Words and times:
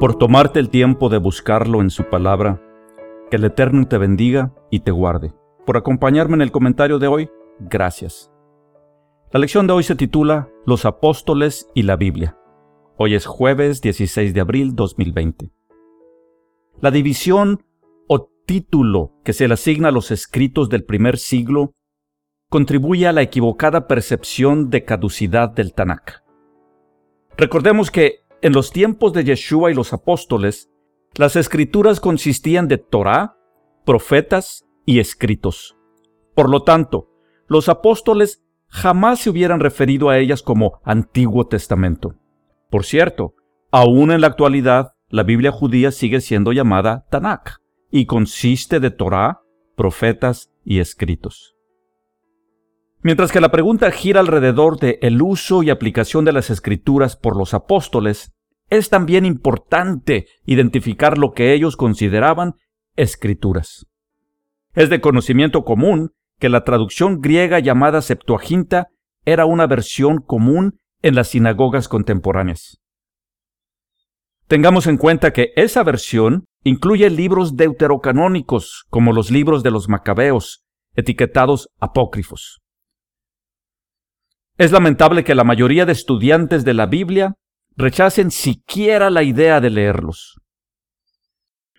por 0.00 0.16
tomarte 0.16 0.58
el 0.58 0.70
tiempo 0.70 1.10
de 1.10 1.18
buscarlo 1.18 1.82
en 1.82 1.90
su 1.90 2.04
palabra. 2.04 2.58
Que 3.30 3.36
el 3.36 3.44
Eterno 3.44 3.86
te 3.86 3.98
bendiga 3.98 4.54
y 4.70 4.80
te 4.80 4.90
guarde. 4.90 5.34
Por 5.66 5.76
acompañarme 5.76 6.36
en 6.36 6.40
el 6.40 6.50
comentario 6.50 6.98
de 6.98 7.06
hoy, 7.06 7.30
gracias. 7.60 8.32
La 9.30 9.38
lección 9.38 9.66
de 9.66 9.74
hoy 9.74 9.82
se 9.84 9.94
titula 9.94 10.48
Los 10.64 10.86
apóstoles 10.86 11.68
y 11.74 11.82
la 11.82 11.96
Biblia. 11.96 12.38
Hoy 12.96 13.14
es 13.14 13.26
jueves 13.26 13.82
16 13.82 14.32
de 14.32 14.40
abril 14.40 14.74
2020. 14.74 15.50
La 16.80 16.90
división 16.90 17.62
o 18.08 18.30
título 18.46 19.12
que 19.22 19.34
se 19.34 19.46
le 19.48 19.54
asigna 19.54 19.88
a 19.88 19.92
los 19.92 20.10
escritos 20.10 20.70
del 20.70 20.84
primer 20.84 21.18
siglo 21.18 21.74
contribuye 22.48 23.06
a 23.06 23.12
la 23.12 23.20
equivocada 23.20 23.86
percepción 23.86 24.70
de 24.70 24.82
caducidad 24.82 25.50
del 25.50 25.74
Tanakh. 25.74 26.24
Recordemos 27.36 27.90
que 27.90 28.20
en 28.42 28.52
los 28.52 28.72
tiempos 28.72 29.12
de 29.12 29.24
Yeshua 29.24 29.70
y 29.70 29.74
los 29.74 29.92
apóstoles, 29.92 30.70
las 31.14 31.36
escrituras 31.36 32.00
consistían 32.00 32.68
de 32.68 32.78
Torah, 32.78 33.36
profetas 33.84 34.66
y 34.86 34.98
escritos. 35.00 35.76
Por 36.34 36.48
lo 36.48 36.62
tanto, 36.62 37.10
los 37.48 37.68
apóstoles 37.68 38.42
jamás 38.68 39.20
se 39.20 39.30
hubieran 39.30 39.60
referido 39.60 40.08
a 40.08 40.18
ellas 40.18 40.42
como 40.42 40.80
Antiguo 40.84 41.46
Testamento. 41.48 42.14
Por 42.70 42.84
cierto, 42.84 43.34
aún 43.70 44.12
en 44.12 44.20
la 44.20 44.28
actualidad, 44.28 44.92
la 45.08 45.24
Biblia 45.24 45.50
judía 45.50 45.90
sigue 45.90 46.20
siendo 46.20 46.52
llamada 46.52 47.04
Tanakh 47.10 47.58
y 47.90 48.06
consiste 48.06 48.78
de 48.78 48.90
Torah, 48.90 49.40
profetas 49.76 50.52
y 50.64 50.78
escritos. 50.78 51.56
Mientras 53.02 53.32
que 53.32 53.40
la 53.40 53.50
pregunta 53.50 53.90
gira 53.90 54.20
alrededor 54.20 54.78
de 54.78 54.98
el 55.00 55.22
uso 55.22 55.62
y 55.62 55.70
aplicación 55.70 56.26
de 56.26 56.32
las 56.32 56.50
escrituras 56.50 57.16
por 57.16 57.36
los 57.36 57.54
apóstoles, 57.54 58.34
es 58.68 58.90
también 58.90 59.24
importante 59.24 60.26
identificar 60.44 61.16
lo 61.16 61.32
que 61.32 61.54
ellos 61.54 61.76
consideraban 61.76 62.54
escrituras. 62.96 63.86
Es 64.74 64.90
de 64.90 65.00
conocimiento 65.00 65.64
común 65.64 66.10
que 66.38 66.50
la 66.50 66.62
traducción 66.62 67.20
griega 67.20 67.58
llamada 67.58 68.02
Septuaginta 68.02 68.88
era 69.24 69.46
una 69.46 69.66
versión 69.66 70.18
común 70.20 70.78
en 71.02 71.14
las 71.14 71.28
sinagogas 71.28 71.88
contemporáneas. 71.88 72.80
Tengamos 74.46 74.86
en 74.86 74.98
cuenta 74.98 75.32
que 75.32 75.52
esa 75.56 75.82
versión 75.84 76.44
incluye 76.64 77.08
libros 77.08 77.56
deuterocanónicos 77.56 78.84
como 78.90 79.12
los 79.12 79.30
libros 79.30 79.62
de 79.62 79.70
los 79.70 79.88
macabeos, 79.88 80.64
etiquetados 80.96 81.68
apócrifos. 81.78 82.60
Es 84.60 84.72
lamentable 84.72 85.24
que 85.24 85.34
la 85.34 85.42
mayoría 85.42 85.86
de 85.86 85.92
estudiantes 85.92 86.66
de 86.66 86.74
la 86.74 86.84
Biblia 86.84 87.34
rechacen 87.78 88.30
siquiera 88.30 89.08
la 89.08 89.22
idea 89.22 89.58
de 89.58 89.70
leerlos. 89.70 90.38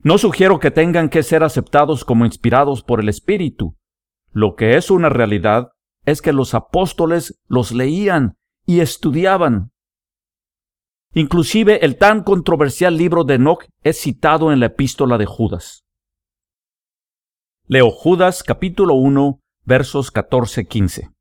No 0.00 0.18
sugiero 0.18 0.58
que 0.58 0.70
tengan 0.70 1.08
que 1.08 1.22
ser 1.22 1.42
aceptados 1.42 2.04
como 2.04 2.26
inspirados 2.26 2.82
por 2.82 3.00
el 3.00 3.08
Espíritu. 3.08 3.78
Lo 4.30 4.56
que 4.56 4.76
es 4.76 4.90
una 4.90 5.08
realidad 5.08 5.70
es 6.04 6.20
que 6.20 6.34
los 6.34 6.52
apóstoles 6.52 7.40
los 7.48 7.72
leían 7.72 8.36
y 8.66 8.80
estudiaban. 8.80 9.70
Inclusive 11.14 11.82
el 11.82 11.96
tan 11.96 12.24
controversial 12.24 12.98
libro 12.98 13.24
de 13.24 13.36
Enoch 13.36 13.64
es 13.84 13.98
citado 14.02 14.52
en 14.52 14.60
la 14.60 14.66
epístola 14.66 15.16
de 15.16 15.24
Judas. 15.24 15.86
Leo 17.68 17.90
Judas 17.90 18.42
capítulo 18.42 18.96
1 18.96 19.40
versos 19.64 20.12
14-15. 20.12 21.15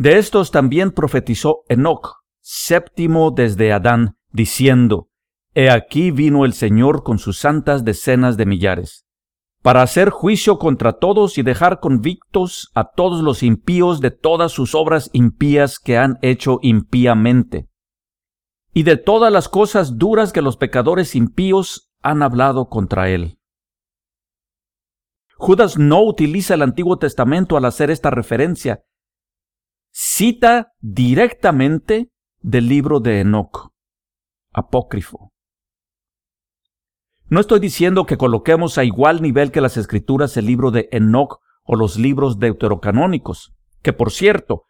De 0.00 0.16
estos 0.16 0.50
también 0.50 0.92
profetizó 0.92 1.60
Enoc, 1.68 2.22
séptimo 2.40 3.32
desde 3.32 3.70
Adán, 3.70 4.16
diciendo, 4.32 5.10
He 5.54 5.68
aquí 5.68 6.10
vino 6.10 6.46
el 6.46 6.54
Señor 6.54 7.02
con 7.02 7.18
sus 7.18 7.36
santas 7.36 7.84
decenas 7.84 8.38
de 8.38 8.46
millares, 8.46 9.04
para 9.60 9.82
hacer 9.82 10.08
juicio 10.08 10.58
contra 10.58 10.94
todos 10.94 11.36
y 11.36 11.42
dejar 11.42 11.80
convictos 11.80 12.70
a 12.74 12.90
todos 12.90 13.22
los 13.22 13.42
impíos 13.42 14.00
de 14.00 14.10
todas 14.10 14.52
sus 14.52 14.74
obras 14.74 15.10
impías 15.12 15.78
que 15.78 15.98
han 15.98 16.18
hecho 16.22 16.60
impíamente, 16.62 17.68
y 18.72 18.84
de 18.84 18.96
todas 18.96 19.30
las 19.30 19.50
cosas 19.50 19.98
duras 19.98 20.32
que 20.32 20.40
los 20.40 20.56
pecadores 20.56 21.14
impíos 21.14 21.92
han 22.00 22.22
hablado 22.22 22.70
contra 22.70 23.10
él. 23.10 23.38
Judas 25.36 25.76
no 25.76 26.02
utiliza 26.02 26.54
el 26.54 26.62
Antiguo 26.62 26.96
Testamento 26.96 27.58
al 27.58 27.66
hacer 27.66 27.90
esta 27.90 28.08
referencia, 28.08 28.82
cita 29.90 30.72
directamente 30.80 32.10
del 32.40 32.68
libro 32.68 33.00
de 33.00 33.20
Enoch, 33.20 33.72
apócrifo. 34.52 35.32
No 37.28 37.40
estoy 37.40 37.60
diciendo 37.60 38.06
que 38.06 38.16
coloquemos 38.16 38.76
a 38.78 38.84
igual 38.84 39.22
nivel 39.22 39.52
que 39.52 39.60
las 39.60 39.76
escrituras 39.76 40.36
el 40.36 40.46
libro 40.46 40.70
de 40.70 40.88
Enoch 40.90 41.38
o 41.62 41.76
los 41.76 41.96
libros 41.96 42.38
deuterocanónicos, 42.38 43.52
que 43.82 43.92
por 43.92 44.10
cierto, 44.10 44.64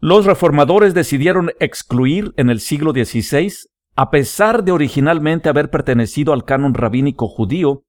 los 0.00 0.26
reformadores 0.26 0.94
decidieron 0.94 1.52
excluir 1.60 2.34
en 2.36 2.50
el 2.50 2.60
siglo 2.60 2.90
XVI, 2.90 3.52
a 3.96 4.10
pesar 4.10 4.64
de 4.64 4.72
originalmente 4.72 5.48
haber 5.48 5.70
pertenecido 5.70 6.32
al 6.32 6.44
canon 6.44 6.74
rabínico 6.74 7.28
judío, 7.28 7.84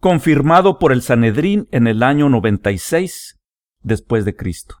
confirmado 0.00 0.78
por 0.78 0.92
el 0.92 1.02
Sanedrín 1.02 1.68
en 1.70 1.86
el 1.86 2.02
año 2.02 2.28
96 2.28 3.38
después 3.82 4.24
de 4.24 4.34
Cristo. 4.34 4.76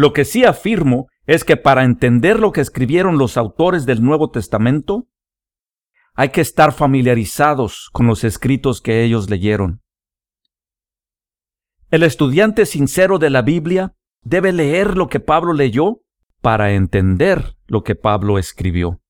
Lo 0.00 0.14
que 0.14 0.24
sí 0.24 0.46
afirmo 0.46 1.08
es 1.26 1.44
que 1.44 1.58
para 1.58 1.84
entender 1.84 2.40
lo 2.40 2.52
que 2.52 2.62
escribieron 2.62 3.18
los 3.18 3.36
autores 3.36 3.84
del 3.84 4.02
Nuevo 4.02 4.30
Testamento, 4.30 5.08
hay 6.14 6.30
que 6.30 6.40
estar 6.40 6.72
familiarizados 6.72 7.90
con 7.92 8.06
los 8.06 8.24
escritos 8.24 8.80
que 8.80 9.04
ellos 9.04 9.28
leyeron. 9.28 9.82
El 11.90 12.02
estudiante 12.02 12.64
sincero 12.64 13.18
de 13.18 13.28
la 13.28 13.42
Biblia 13.42 13.94
debe 14.22 14.54
leer 14.54 14.96
lo 14.96 15.08
que 15.08 15.20
Pablo 15.20 15.52
leyó 15.52 16.00
para 16.40 16.72
entender 16.72 17.58
lo 17.66 17.84
que 17.84 17.94
Pablo 17.94 18.38
escribió. 18.38 19.02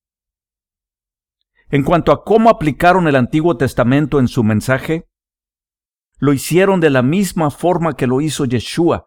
En 1.68 1.84
cuanto 1.84 2.10
a 2.10 2.24
cómo 2.24 2.50
aplicaron 2.50 3.06
el 3.06 3.14
Antiguo 3.14 3.56
Testamento 3.56 4.18
en 4.18 4.26
su 4.26 4.42
mensaje, 4.42 5.06
lo 6.18 6.32
hicieron 6.32 6.80
de 6.80 6.90
la 6.90 7.02
misma 7.02 7.52
forma 7.52 7.94
que 7.94 8.08
lo 8.08 8.20
hizo 8.20 8.44
Yeshua 8.44 9.06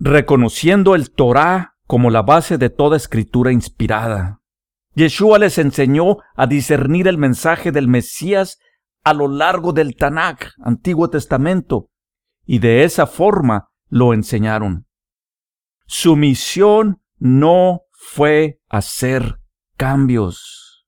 reconociendo 0.00 0.94
el 0.94 1.10
Torah 1.10 1.76
como 1.86 2.10
la 2.10 2.22
base 2.22 2.56
de 2.56 2.70
toda 2.70 2.96
escritura 2.96 3.52
inspirada. 3.52 4.40
Yeshua 4.94 5.38
les 5.38 5.58
enseñó 5.58 6.16
a 6.34 6.46
discernir 6.46 7.06
el 7.06 7.18
mensaje 7.18 7.70
del 7.70 7.86
Mesías 7.86 8.58
a 9.04 9.12
lo 9.12 9.28
largo 9.28 9.72
del 9.72 9.94
Tanakh, 9.96 10.52
Antiguo 10.58 11.10
Testamento, 11.10 11.90
y 12.46 12.58
de 12.58 12.84
esa 12.84 13.06
forma 13.06 13.68
lo 13.88 14.14
enseñaron. 14.14 14.86
Su 15.86 16.16
misión 16.16 17.02
no 17.18 17.82
fue 17.92 18.60
hacer 18.68 19.38
cambios. 19.76 20.86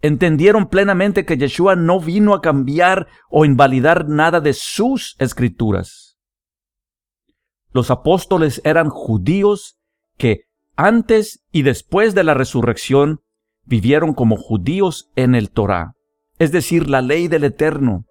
Entendieron 0.00 0.68
plenamente 0.68 1.24
que 1.24 1.36
Yeshua 1.36 1.76
no 1.76 2.00
vino 2.00 2.34
a 2.34 2.40
cambiar 2.40 3.06
o 3.30 3.44
invalidar 3.44 4.08
nada 4.08 4.40
de 4.40 4.52
sus 4.52 5.14
escrituras. 5.20 6.11
Los 7.72 7.90
apóstoles 7.90 8.60
eran 8.64 8.90
judíos 8.90 9.78
que 10.18 10.44
antes 10.76 11.44
y 11.52 11.62
después 11.62 12.14
de 12.14 12.24
la 12.24 12.34
resurrección 12.34 13.20
vivieron 13.64 14.14
como 14.14 14.36
judíos 14.36 15.10
en 15.16 15.34
el 15.34 15.50
Torah, 15.50 15.94
es 16.38 16.52
decir, 16.52 16.88
la 16.88 17.02
ley 17.02 17.28
del 17.28 17.44
Eterno. 17.44 18.04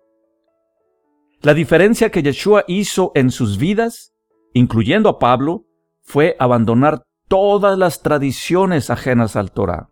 La 1.42 1.54
diferencia 1.54 2.12
que 2.12 2.24
Yeshua 2.24 2.64
hizo 2.68 3.12
en 3.16 3.32
sus 3.32 3.58
vidas, 3.58 4.14
incluyendo 4.54 5.10
a 5.10 5.20
Pablo, 5.20 5.66
fue 6.02 6.36
abandonar 6.40 7.04
todas 7.28 7.78
las 7.78 8.02
tradiciones 8.02 8.90
ajenas 8.90 9.36
al 9.36 9.52
Torah. 9.52 9.90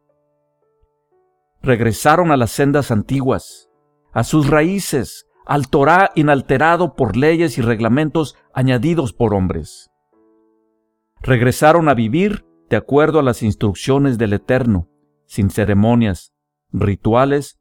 Regresaron 1.62 2.32
a 2.32 2.38
las 2.38 2.52
sendas 2.52 2.92
antiguas, 2.92 3.70
a 4.14 4.24
sus 4.24 4.48
raíces, 4.48 5.26
al 5.50 5.68
Torah 5.68 6.12
inalterado 6.14 6.94
por 6.94 7.18
leyes 7.18 7.58
y 7.58 7.64
reglamentos 7.64 8.38
añadidos 8.54 9.14
por 9.14 9.34
hombres. 9.34 9.90
Regresaron 11.24 11.90
a 11.90 11.96
vivir 11.96 12.46
de 12.70 12.78
acuerdo 12.78 13.18
a 13.18 13.24
las 13.24 13.42
instrucciones 13.42 14.20
del 14.20 14.34
Eterno, 14.34 14.90
sin 15.26 15.50
ceremonias, 15.50 16.36
rituales 16.72 17.60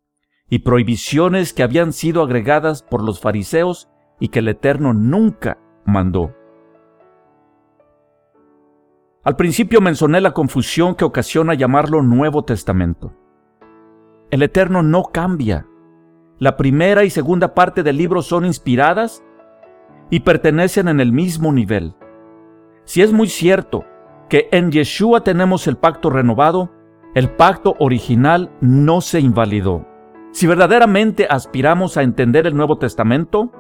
y 0.51 0.59
prohibiciones 0.59 1.55
que 1.55 1.63
habían 1.63 1.95
sido 1.95 2.23
agregadas 2.23 2.83
por 2.83 3.03
los 3.03 3.21
fariseos 3.21 3.89
y 4.21 4.29
que 4.29 4.41
el 4.41 4.49
Eterno 4.49 4.93
nunca 4.93 5.57
mandó. 5.87 6.35
Al 9.25 9.35
principio 9.37 9.81
mencioné 9.81 10.21
la 10.21 10.35
confusión 10.35 10.95
que 10.95 11.07
ocasiona 11.07 11.55
llamarlo 11.55 12.03
Nuevo 12.03 12.45
Testamento. 12.45 13.15
El 14.31 14.43
Eterno 14.43 14.83
no 14.83 15.05
cambia, 15.05 15.67
la 16.39 16.57
primera 16.57 17.05
y 17.05 17.11
segunda 17.11 17.55
parte 17.55 17.83
del 17.83 17.97
libro 17.97 18.23
son 18.23 18.45
inspiradas 18.45 19.25
y 20.11 20.21
pertenecen 20.21 20.89
en 20.89 21.01
el 21.01 21.13
mismo 21.13 21.53
nivel. 21.53 21.95
Si 22.85 23.03
es 23.03 23.13
muy 23.13 23.29
cierto 23.29 23.85
que 24.29 24.49
en 24.53 24.71
Yeshua 24.71 25.23
tenemos 25.23 25.67
el 25.67 25.77
pacto 25.77 26.11
renovado, 26.11 26.71
El 27.15 27.31
pacto 27.31 27.75
original 27.79 28.51
no 28.61 29.01
se 29.01 29.19
invalidó. 29.19 29.87
Si 30.31 30.47
verdaderamente 30.47 31.27
aspiramos 31.29 31.97
a 31.97 32.03
entender 32.03 32.47
el 32.47 32.55
Nuevo 32.55 32.79
Testamento, 32.79 33.51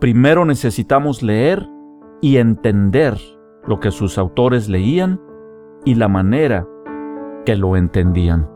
primero 0.00 0.44
necesitamos 0.44 1.22
leer 1.22 1.68
y 2.20 2.38
entender 2.38 3.18
lo 3.66 3.78
que 3.78 3.90
sus 3.90 4.18
autores 4.18 4.68
leían 4.68 5.20
y 5.84 5.94
la 5.94 6.08
manera 6.08 6.66
que 7.44 7.56
lo 7.56 7.76
entendían. 7.76 8.51